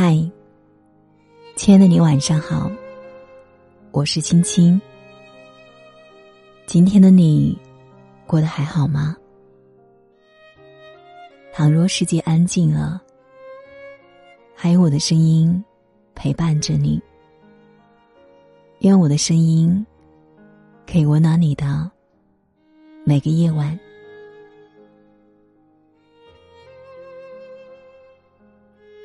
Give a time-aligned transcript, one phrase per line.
[0.00, 0.16] 嗨，
[1.56, 2.70] 亲爱的你，晚上好。
[3.90, 4.80] 我是青青。
[6.66, 7.58] 今天的你
[8.24, 9.16] 过得还好吗？
[11.52, 13.02] 倘若世界安静了，
[14.54, 15.64] 还有我的声音
[16.14, 17.02] 陪伴着你。
[18.82, 19.84] 愿我的声音
[20.86, 21.90] 可以温暖你的
[23.04, 23.76] 每个夜晚。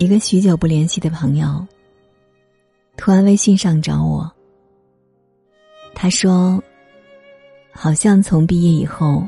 [0.00, 1.66] 一个许久不联系的朋友，
[2.96, 4.32] 突然微信上找我。
[5.94, 6.58] 他说
[7.70, 9.22] ：“好像从毕业以后，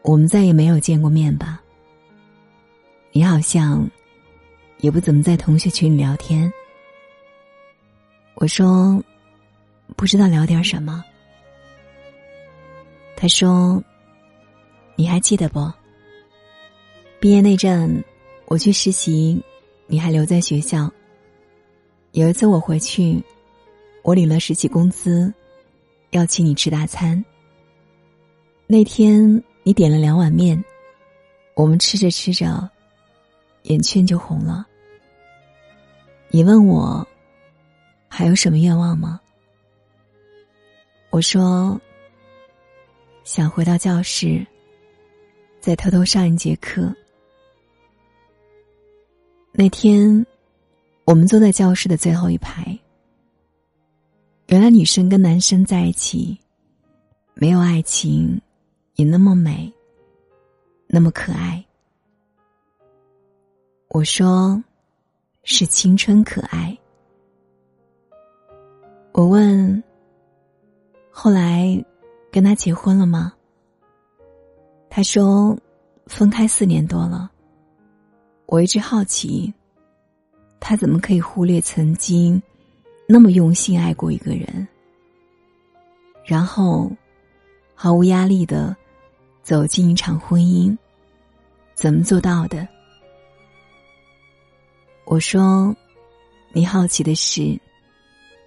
[0.00, 1.60] 我们再也没有见过面吧？
[3.12, 3.86] 你好像
[4.78, 6.50] 也不怎么在同学群里聊天。”
[8.36, 8.98] 我说
[9.94, 11.04] ：“不知道聊点什么。”
[13.14, 13.84] 他说
[14.96, 15.70] ：“你还记得不？
[17.20, 18.02] 毕业那阵，
[18.46, 19.38] 我去实习。”
[19.90, 20.88] 你还留在学校。
[22.12, 23.20] 有一次我回去，
[24.04, 25.34] 我领了实习工资，
[26.10, 27.22] 要请你吃大餐。
[28.68, 30.64] 那天你点了两碗面，
[31.54, 32.70] 我们吃着吃着，
[33.64, 34.64] 眼圈就红了。
[36.28, 37.04] 你问我
[38.06, 39.20] 还有什么愿望吗？
[41.10, 41.80] 我说
[43.24, 44.46] 想回到教室，
[45.60, 46.94] 再偷偷上一节课。
[49.52, 50.24] 那天，
[51.04, 52.78] 我们坐在教室的最后一排。
[54.46, 56.38] 原来女生跟男生在一起，
[57.34, 58.40] 没有爱情，
[58.94, 59.72] 也那么美，
[60.86, 61.64] 那么可爱。
[63.88, 64.62] 我说，
[65.42, 66.76] 是青春可爱。
[69.12, 69.82] 我问，
[71.10, 71.84] 后来
[72.30, 73.32] 跟他结婚了吗？
[74.88, 75.58] 他说，
[76.06, 77.30] 分开四年多了。
[78.50, 79.54] 我一直好奇，
[80.58, 82.42] 他怎么可以忽略曾经
[83.06, 84.66] 那么用心爱过一个人，
[86.24, 86.90] 然后
[87.76, 88.76] 毫无压力的
[89.40, 90.76] 走进一场婚姻，
[91.76, 92.66] 怎么做到的？
[95.04, 95.72] 我说，
[96.50, 97.56] 你好奇的是，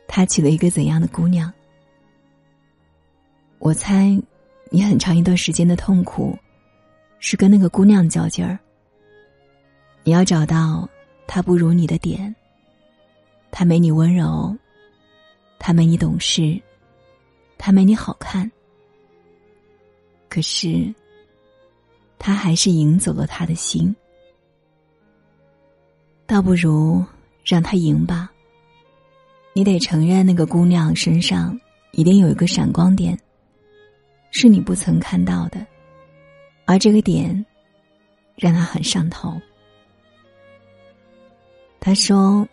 [0.05, 1.49] 他娶了一个怎样的姑娘？
[3.57, 4.21] 我猜，
[4.69, 6.37] 你很长一段时间的痛苦，
[7.19, 8.59] 是跟那个姑娘较劲儿。
[10.03, 10.87] 你要找到
[11.25, 12.35] 他不如你的点，
[13.51, 14.55] 他没你温柔，
[15.57, 16.61] 他没你懂事，
[17.57, 18.51] 他没你好看。
[20.27, 20.93] 可是，
[22.19, 23.95] 他还是赢走了他的心。
[26.25, 27.03] 倒不如
[27.45, 28.29] 让他赢吧。
[29.53, 31.57] 你得承认，那个姑娘身上
[31.91, 33.17] 一定有一个闪光点，
[34.31, 35.65] 是你不曾看到的，
[36.65, 37.45] 而这个点，
[38.35, 39.39] 让他很上头。
[41.85, 42.47] 他说：“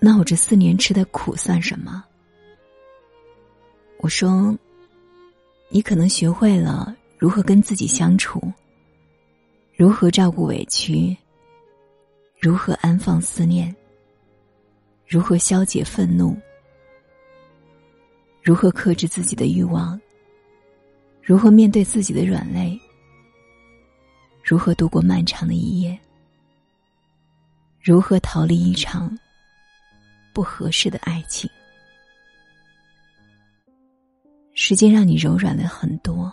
[0.00, 2.02] 那我这四年吃的苦算什么？”
[4.00, 4.56] 我说
[5.68, 8.40] ：“你可能学会了如何跟自己相处，
[9.76, 11.14] 如何照顾委屈，
[12.40, 13.76] 如何安放思念，
[15.06, 16.34] 如何消解愤怒，
[18.42, 20.00] 如何克制自己的欲望，
[21.22, 22.80] 如何面对自己的软肋，
[24.42, 26.00] 如何度过漫长的一夜。”
[27.82, 29.18] 如何逃离一场
[30.34, 31.50] 不合适的爱情？
[34.52, 36.30] 时间让你柔软了很多。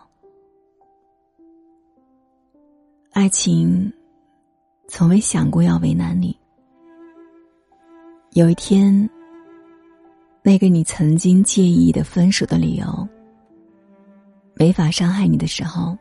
[3.11, 3.91] 爱情
[4.89, 6.37] 从未想过要为难你。
[8.31, 9.09] 有一天，
[10.43, 13.07] 那个你曾经介意的分手的理由
[14.53, 15.97] 没法伤害你的时候，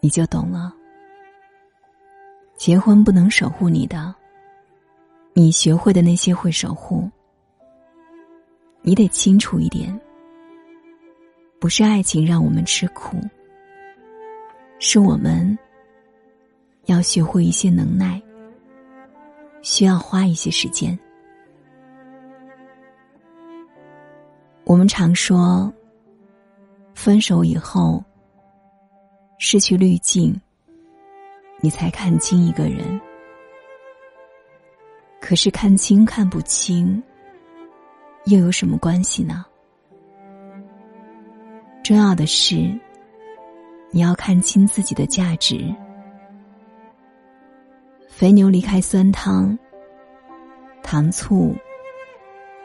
[0.00, 0.74] 你就懂了。
[2.64, 4.14] 结婚不能守护你的，
[5.34, 7.10] 你学会的那些会守护。
[8.80, 10.00] 你得清楚一点，
[11.60, 13.18] 不是爱情让我们吃苦，
[14.78, 15.58] 是我们
[16.86, 18.18] 要学会一些能耐，
[19.60, 20.98] 需要花一些时间。
[24.64, 25.70] 我们常说，
[26.94, 28.02] 分手以后
[29.36, 30.34] 失去滤镜。
[31.64, 33.00] 你才看清一个人，
[35.18, 37.02] 可是看清看不清，
[38.26, 39.46] 又有什么关系呢？
[41.82, 42.56] 重要的是，
[43.90, 45.74] 你要看清自己的价值。
[48.10, 49.58] 肥牛离开酸汤，
[50.82, 51.56] 糖醋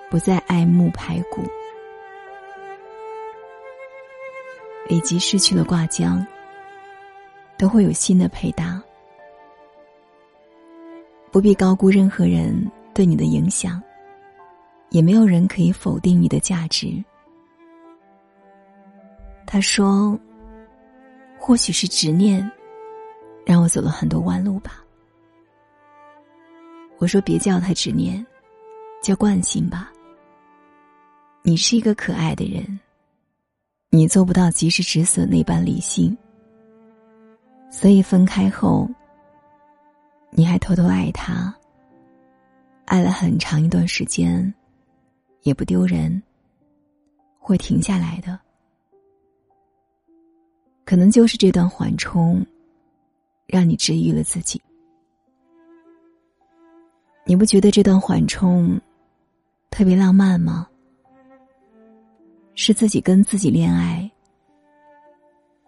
[0.09, 1.41] 不再爱慕排骨，
[4.89, 6.21] 以及失去了挂浆，
[7.57, 8.83] 都会有新的配搭。
[11.31, 13.81] 不必高估任何人对你的影响，
[14.89, 17.03] 也没有人可以否定你的价值。
[19.45, 20.19] 他说
[21.39, 22.51] ：“或许是执念，
[23.45, 24.83] 让我走了很多弯路吧。”
[26.97, 28.25] 我说：“别叫他执念，
[29.01, 29.91] 叫惯性吧。
[31.43, 32.79] 你是一个可爱的人，
[33.91, 36.17] 你做不到及时止损那般理性，
[37.71, 38.89] 所以分开后。”
[40.31, 41.53] 你还偷偷爱他，
[42.85, 44.53] 爱了很长一段时间，
[45.41, 46.21] 也不丢人，
[47.37, 48.39] 会停下来的。
[50.85, 52.45] 可能就是这段缓冲，
[53.47, 54.61] 让你治愈了自己。
[57.25, 58.79] 你不觉得这段缓冲
[59.69, 60.67] 特别浪漫吗？
[62.55, 64.09] 是自己跟自己恋爱，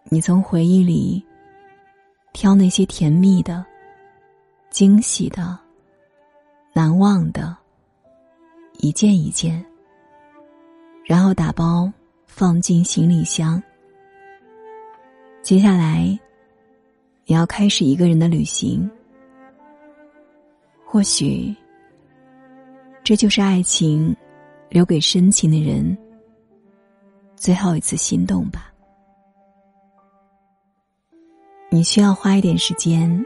[0.06, 1.24] 你从回忆里
[2.34, 3.66] 挑那些甜蜜的。
[4.72, 5.60] 惊喜的，
[6.72, 7.56] 难忘的，
[8.80, 9.64] 一件一件，
[11.06, 11.92] 然后打包
[12.26, 13.62] 放进行李箱。
[15.44, 16.18] 接下来，
[17.26, 18.90] 你要开始一个人的旅行。
[20.86, 21.54] 或许，
[23.04, 24.16] 这就是爱情
[24.70, 25.98] 留给深情的人
[27.36, 28.72] 最后一次心动吧。
[31.70, 33.22] 你需要花一点时间。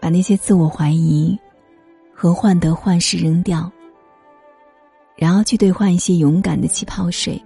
[0.00, 1.38] 把那些自我怀疑
[2.14, 3.70] 和患得患失扔掉，
[5.14, 7.40] 然后去兑换一些勇敢的气泡水，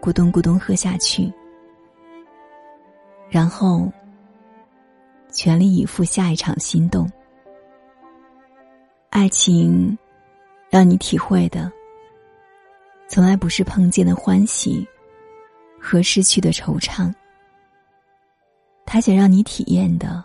[0.00, 1.30] 咕咚咕咚喝下去，
[3.28, 3.90] 然后
[5.32, 7.10] 全力以赴下一场心动。
[9.10, 9.98] 爱情
[10.70, 11.70] 让你体会的，
[13.08, 14.86] 从来不是碰见的欢喜
[15.80, 17.12] 和失去的惆怅，
[18.86, 20.24] 他想让你体验的。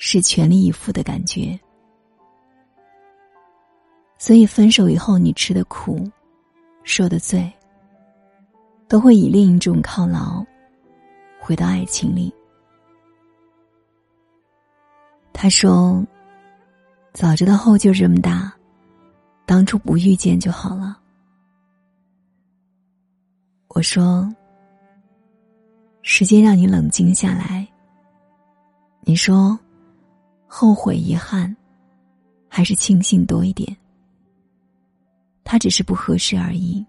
[0.00, 1.58] 是全力以赴的感觉，
[4.16, 6.08] 所以分手以后，你吃的苦，
[6.84, 7.52] 受的罪，
[8.86, 10.44] 都会以另一种犒劳，
[11.40, 12.32] 回到爱情里。
[15.32, 16.06] 他说
[17.12, 18.52] ：“早知道后劲这么大，
[19.44, 20.96] 当初不遇见就好了。”
[23.74, 24.32] 我说
[26.02, 27.66] ：“时间让你冷静下来。”
[29.02, 29.58] 你说。
[30.48, 31.54] 后悔、遗憾，
[32.48, 33.76] 还是庆幸多一点。
[35.44, 36.84] 他只是不合适而已。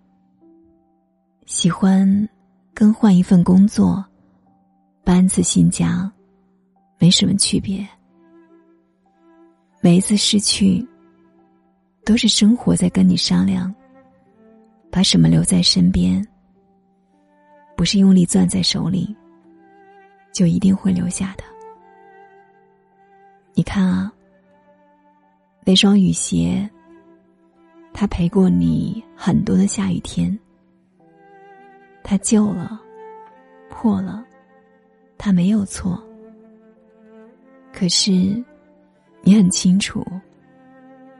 [1.45, 2.27] 喜欢
[2.73, 4.03] 更换一份工作，
[5.03, 6.11] 搬次新家，
[6.97, 7.87] 没什么区别。
[9.81, 10.85] 每一次失去，
[12.05, 13.73] 都是生活在跟你商量，
[14.89, 16.25] 把什么留在身边。
[17.75, 19.15] 不是用力攥在手里，
[20.33, 21.43] 就一定会留下的。
[23.59, 24.09] 你看啊，
[25.65, 26.69] 那双雨鞋，
[27.91, 30.39] 它陪过你很多的下雨天。
[32.01, 32.79] 它旧了，
[33.69, 34.25] 破了，
[35.17, 36.01] 它没有错。
[37.73, 38.41] 可是，
[39.23, 40.07] 你很清楚，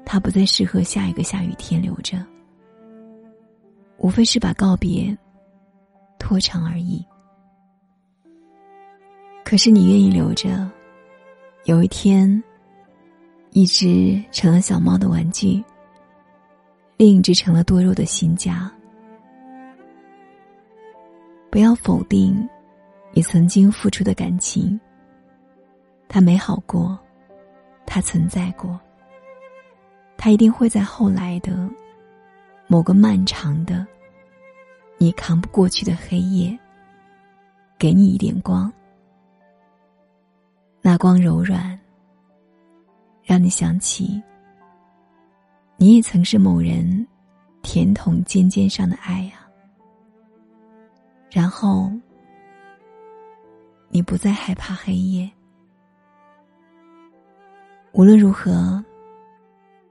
[0.05, 2.25] 它不再适合下一个下雨天留着，
[3.97, 5.13] 无非是把告别
[6.17, 7.05] 拖长而已。
[9.43, 10.71] 可是你愿意留着。
[11.69, 12.43] 有一天，
[13.51, 15.63] 一只成了小猫的玩具，
[16.97, 18.71] 另一只成了多肉的新家。
[21.51, 22.49] 不要否定
[23.13, 24.79] 你曾经付出的感情，
[26.07, 26.97] 它美好过，
[27.85, 28.79] 它存在过，
[30.17, 31.69] 它一定会在后来的
[32.65, 33.85] 某个漫长的、
[34.97, 36.57] 你扛不过去的黑夜，
[37.77, 38.73] 给你一点光。
[40.81, 41.77] 那光柔软，
[43.23, 44.21] 让你想起，
[45.77, 47.05] 你也曾是某人
[47.61, 49.33] 甜筒尖尖上的爱呀。
[51.29, 51.91] 然后，
[53.89, 55.29] 你不再害怕黑夜。
[57.91, 58.83] 无论如何，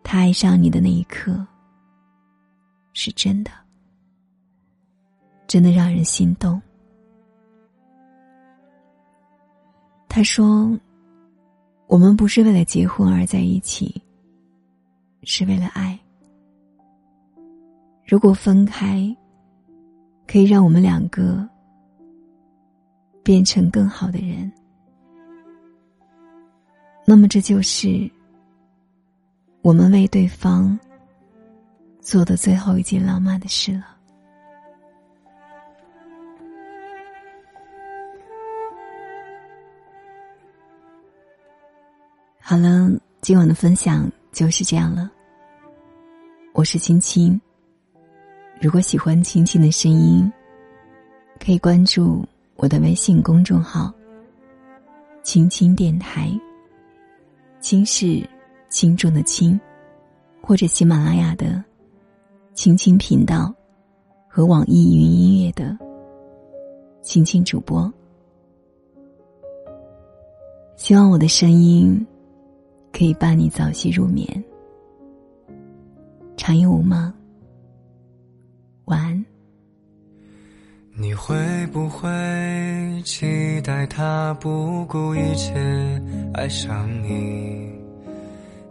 [0.03, 1.47] 他爱上你的那一刻，
[2.93, 3.51] 是真的，
[5.47, 6.61] 真的让人心动。
[10.19, 10.77] 他说
[11.87, 14.03] ：“我们不是为了结婚而在一起，
[15.23, 15.97] 是为了爱。
[18.05, 19.17] 如果分开，
[20.27, 21.49] 可以让我们两个
[23.23, 24.53] 变成更好的人，
[27.05, 28.11] 那么这就是
[29.63, 30.77] 我们为对方
[32.01, 33.95] 做的最后一件浪漫的事了。”
[42.51, 42.91] 好了，
[43.21, 45.13] 今晚的分享就是这样了。
[46.55, 47.39] 我是青青。
[48.59, 50.33] 如果喜欢青青的声音，
[51.45, 52.25] 可以关注
[52.57, 53.93] 我的微信公众号
[55.23, 56.33] “青青电台”。
[57.61, 58.27] 青是
[58.71, 59.61] 轻重的轻，
[60.41, 61.63] 或者喜马拉雅的
[62.55, 63.55] 青青频道
[64.27, 65.77] 和网易云音乐的
[67.03, 67.93] 青青主播。
[70.77, 72.07] 希望我的声音
[72.93, 74.27] 可以伴你早些入眠，
[76.37, 77.13] 长夜无梦。
[78.87, 79.25] 晚安。
[81.01, 81.37] 你会
[81.73, 82.09] 不会
[83.05, 85.55] 期待他不顾一切
[86.35, 87.71] 爱上你？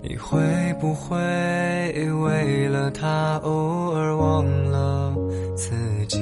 [0.02, 0.38] 你会
[0.80, 5.16] 不会为了他偶尔忘了
[5.56, 5.74] 自
[6.08, 6.20] 己？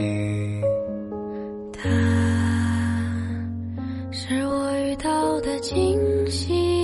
[1.73, 1.89] 他
[4.11, 5.99] 是我遇到的惊
[6.29, 6.74] 喜。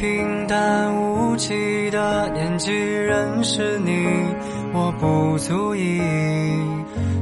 [0.00, 3.92] 平淡无奇的年纪认识你，
[4.72, 6.00] 我不足以。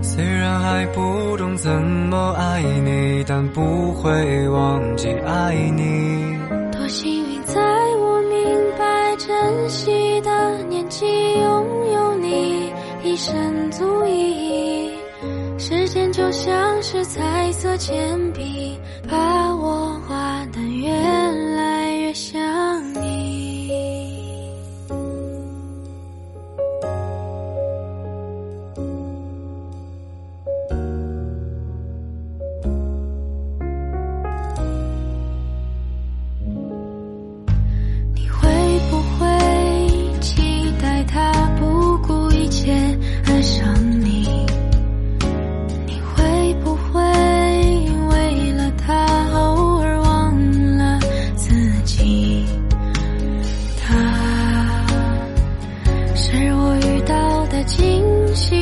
[0.00, 6.38] 虽然还不懂怎么爱你，但不会忘记爱你。
[6.70, 7.60] 多幸运，在
[7.96, 8.38] 我明
[8.78, 11.04] 白珍惜的年纪，
[11.40, 14.92] 拥有你一生足矣。
[15.58, 18.78] 时间就像是彩色铅笔，
[19.10, 19.57] 把我
[56.30, 58.04] 是我遇到的惊
[58.34, 58.54] 喜，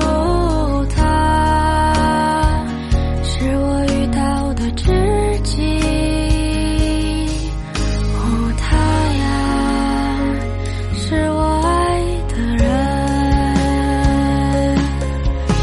[0.00, 2.64] 哦，他
[3.22, 4.84] 是我遇到的知
[5.44, 5.60] 己，
[8.16, 8.18] 哦，
[8.58, 8.64] 他
[9.20, 9.22] 呀，
[10.96, 11.68] 是我爱
[12.30, 12.64] 的人。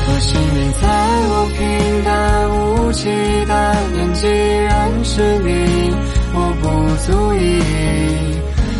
[0.06, 0.86] 多幸运，在
[1.32, 1.58] 我平
[2.06, 2.14] 淡
[2.52, 3.10] 无奇
[3.48, 3.52] 的
[3.96, 5.50] 年纪认识你，
[6.36, 6.66] 我不
[7.02, 7.42] 足以，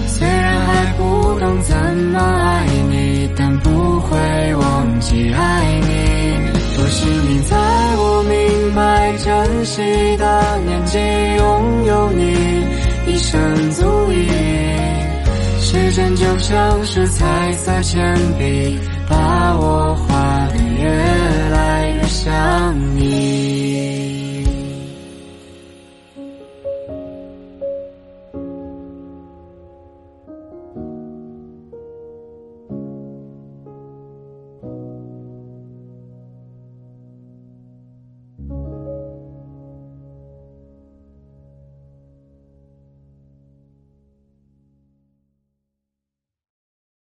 [0.08, 0.97] 虽然害怕。
[1.28, 6.78] 不懂怎么爱你，但不会忘记爱你。
[6.78, 7.58] 多幸运，在
[7.98, 9.82] 我明白珍惜
[10.16, 10.98] 的年纪，
[11.38, 12.64] 拥有你
[13.08, 14.30] 一生足矣。
[15.60, 18.80] 时间就像是彩色铅笔，
[19.10, 20.88] 把我画的越
[21.52, 21.57] 来。